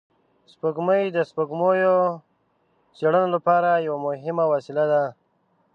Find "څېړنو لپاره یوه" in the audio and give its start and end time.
2.97-3.99